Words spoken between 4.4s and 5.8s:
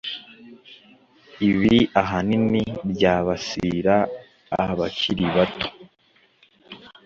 abakiri bato